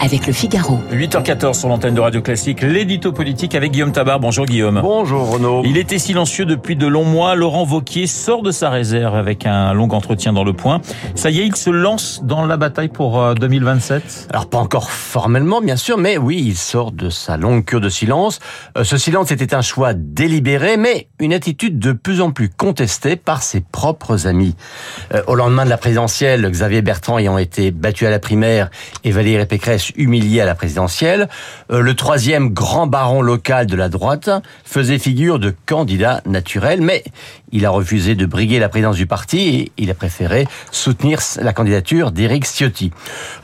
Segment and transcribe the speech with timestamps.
[0.00, 0.78] avec le Figaro.
[0.92, 4.18] 8h14 sur l'antenne de Radio Classique, l'édito politique avec Guillaume Tabar.
[4.18, 4.80] Bonjour Guillaume.
[4.82, 5.62] Bonjour Renaud.
[5.64, 7.34] Il était silencieux depuis de longs mois.
[7.34, 10.80] Laurent Vauquier sort de sa réserve avec un long entretien dans le point.
[11.14, 14.90] Ça y est, il se lance dans la bataille pour 2027 euh, Alors pas encore
[14.90, 18.40] formellement bien sûr, mais oui, il sort de sa longue cure de silence.
[18.78, 23.16] Euh, ce silence était un choix délibéré, mais une attitude de plus en plus contestée
[23.16, 24.56] par ses propres amis.
[25.14, 28.70] Euh, au lendemain de la présidentielle, Xavier Bertrand ayant été battu à la primaire
[29.04, 31.28] et Valérie Pécresse humilié à la présidentielle.
[31.70, 34.30] Euh, le troisième grand baron local de la droite
[34.64, 37.04] faisait figure de candidat naturel, mais
[37.52, 41.52] il a refusé de briguer la présidence du parti et il a préféré soutenir la
[41.52, 42.90] candidature d'Éric Ciotti.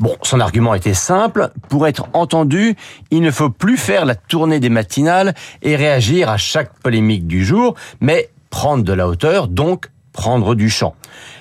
[0.00, 1.50] Bon, son argument était simple.
[1.68, 2.76] Pour être entendu,
[3.10, 7.44] il ne faut plus faire la tournée des matinales et réagir à chaque polémique du
[7.44, 10.94] jour, mais prendre de la hauteur, donc prendre du champ.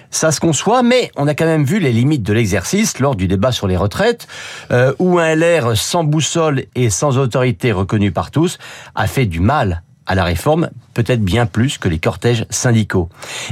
[0.09, 3.27] Ça se conçoit, mais on a quand même vu les limites de l'exercice lors du
[3.27, 4.27] débat sur les retraites,
[4.71, 8.59] euh, où un LR sans boussole et sans autorité reconnue par tous
[8.93, 13.09] a fait du mal à la réforme, peut-être bien plus que les cortèges syndicaux.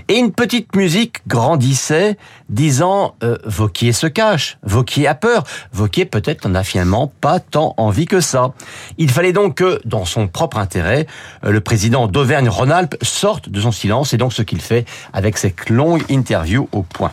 [0.08, 2.18] Et une petite musique grandissait,
[2.50, 7.74] disant euh, Vauquier se cache, Vauquier a peur, Vauquier peut-être n'en a finalement pas tant
[7.78, 8.52] envie que ça.
[8.98, 11.08] Il fallait donc que, dans son propre intérêt,
[11.46, 15.70] euh, le président d'Auvergne-Rhône-Alpes sorte de son silence, et donc ce qu'il fait avec cette
[15.70, 17.12] longue interview au point.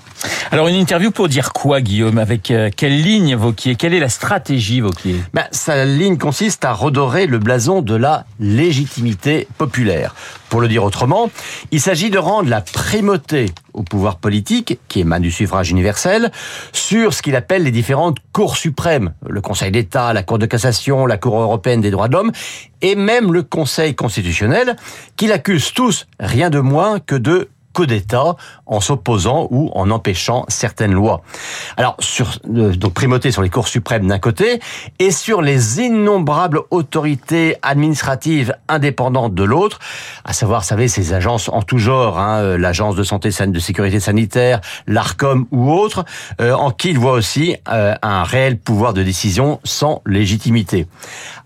[0.51, 2.19] Alors une interview pour dire quoi, Guillaume?
[2.19, 3.77] Avec euh, quelle ligne Vauquier?
[3.77, 5.23] Quelle est la stratégie Vauquier?
[5.33, 10.15] Ben, Sa ligne consiste à redorer le blason de la légitimité populaire.
[10.49, 11.31] Pour le dire autrement,
[11.71, 16.33] il s'agit de rendre la primauté au pouvoir politique, qui émane du suffrage universel,
[16.73, 21.07] sur ce qu'il appelle les différentes cours suprêmes, le Conseil d'État, la Cour de cassation,
[21.07, 22.33] la Cour européenne des droits de l'homme,
[22.83, 24.77] et même le Conseil constitutionnel,
[25.17, 27.49] qu'il accuse tous rien de moins que de
[27.87, 31.23] d'État en s'opposant ou en empêchant certaines lois.
[31.77, 34.61] Alors, sur, euh, donc primauté sur les cours suprêmes d'un côté
[34.99, 39.79] et sur les innombrables autorités administratives indépendantes de l'autre,
[40.25, 43.59] à savoir, vous savez, ces agences en tout genre, hein, euh, l'agence de santé de
[43.59, 46.05] sécurité sanitaire, l'Arcom ou autres,
[46.41, 50.87] euh, en qui il voit aussi un réel pouvoir de décision sans légitimité.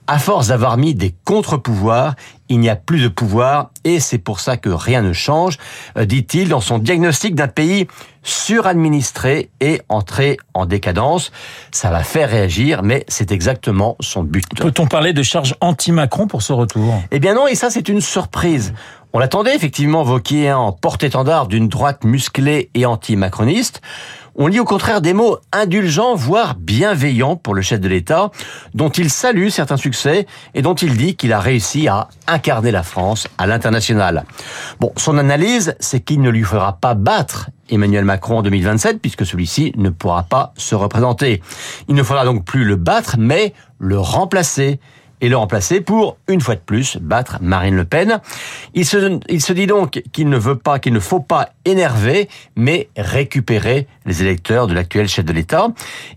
[0.09, 2.17] À force d'avoir mis des contre-pouvoirs,
[2.49, 5.59] il n'y a plus de pouvoir et c'est pour ça que rien ne change,
[5.97, 7.87] euh, dit-il dans son diagnostic d'un pays
[8.25, 11.31] suradministré et entré en décadence.
[11.71, 14.45] Ça va faire réagir, mais c'est exactement son but.
[14.57, 17.01] Peut-on parler de charge anti-Macron pour ce retour?
[17.11, 18.75] Eh bien non, et ça c'est une surprise.
[19.13, 23.83] On l'attendait effectivement Vauquier en porte-étendard d'une droite musclée et anti-macroniste.
[24.34, 28.31] On lit au contraire des mots indulgents, voire bienveillants pour le chef de l'État,
[28.72, 32.82] dont il salue certains succès et dont il dit qu'il a réussi à incarner la
[32.82, 34.25] France à l'international.
[34.81, 39.26] Bon, son analyse, c'est qu'il ne lui fera pas battre Emmanuel Macron en 2027, puisque
[39.26, 41.42] celui-ci ne pourra pas se représenter.
[41.88, 44.81] Il ne faudra donc plus le battre, mais le remplacer
[45.22, 48.21] et le remplacer pour, une fois de plus, battre Marine Le Pen.
[48.75, 52.28] Il se, il se dit donc qu'il ne veut pas, qu'il ne faut pas énerver,
[52.56, 55.69] mais récupérer les électeurs de l'actuel chef de l'État.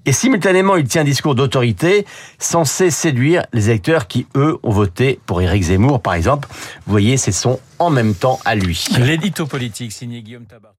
[0.06, 2.06] Et simultanément, il tient un discours d'autorité
[2.40, 6.50] censé séduire les électeurs qui, eux, ont voté pour Éric Zemmour, par exemple.
[6.86, 8.86] Vous voyez, c'est son en même temps à lui.
[8.98, 10.76] L'édito politique signé Guillaume Tabar.